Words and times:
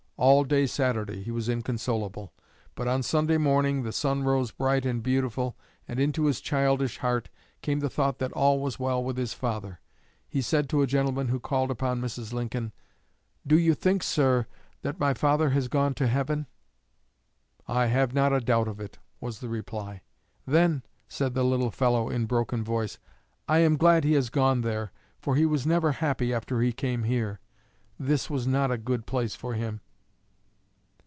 All 0.17 0.43
day 0.43 0.67
Saturday 0.67 1.23
he 1.23 1.31
was 1.31 1.49
inconsolable, 1.49 2.31
but 2.75 2.87
on 2.87 3.01
Sunday 3.01 3.39
morning 3.39 3.81
the 3.81 3.91
sun 3.91 4.21
rose 4.21 4.51
bright 4.51 4.85
and 4.85 5.01
beautiful 5.01 5.57
and 5.87 5.99
into 5.99 6.25
his 6.25 6.41
childish 6.41 6.99
heart 6.99 7.29
came 7.63 7.79
the 7.79 7.89
thought 7.89 8.19
that 8.19 8.31
all 8.33 8.59
was 8.59 8.77
well 8.77 9.03
with 9.03 9.17
his 9.17 9.33
father. 9.33 9.79
He 10.29 10.39
said 10.43 10.69
to 10.69 10.83
a 10.83 10.85
gentleman 10.85 11.29
who 11.29 11.39
called 11.39 11.71
upon 11.71 12.01
Mrs. 12.03 12.33
Lincoln, 12.33 12.71
"Do 13.47 13.57
you 13.57 13.73
think, 13.73 14.03
sir, 14.03 14.45
that 14.83 14.99
my 14.99 15.15
father 15.15 15.49
has 15.51 15.67
gone 15.67 15.95
to 15.95 16.05
heaven?" 16.05 16.45
"I 17.67 17.87
have 17.87 18.13
not 18.13 18.31
a 18.31 18.39
doubt 18.41 18.67
of 18.67 18.79
it," 18.79 18.99
was 19.19 19.39
the 19.39 19.49
reply. 19.49 20.03
"Then," 20.45 20.83
said 21.07 21.33
the 21.33 21.43
little 21.43 21.71
fellow 21.71 22.11
in 22.11 22.27
broken 22.27 22.63
voice, 22.63 22.99
"I 23.47 23.57
am 23.59 23.75
glad 23.75 24.03
he 24.03 24.13
has 24.13 24.29
gone 24.29 24.61
there, 24.61 24.91
for 25.19 25.35
he 25.35 25.47
was 25.47 25.65
never 25.65 25.93
happy 25.93 26.31
after 26.31 26.61
he 26.61 26.73
came 26.73 27.05
here. 27.05 27.39
This 27.99 28.29
was 28.29 28.45
not 28.45 28.69
a 28.69 28.77
good 28.77 29.07
place 29.07 29.33
for 29.33 29.55
him!" 29.55 29.81